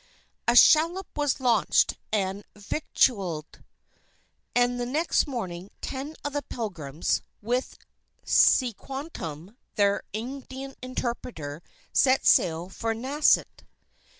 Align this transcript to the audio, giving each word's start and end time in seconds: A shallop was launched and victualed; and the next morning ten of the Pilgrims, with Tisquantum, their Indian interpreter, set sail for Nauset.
A 0.47 0.55
shallop 0.55 1.15
was 1.15 1.39
launched 1.39 1.93
and 2.11 2.43
victualed; 2.55 3.63
and 4.55 4.79
the 4.79 4.85
next 4.87 5.27
morning 5.27 5.69
ten 5.79 6.15
of 6.25 6.33
the 6.33 6.41
Pilgrims, 6.41 7.21
with 7.39 7.77
Tisquantum, 8.25 9.57
their 9.75 10.01
Indian 10.11 10.73
interpreter, 10.81 11.61
set 11.93 12.25
sail 12.25 12.67
for 12.67 12.95
Nauset. 12.95 13.61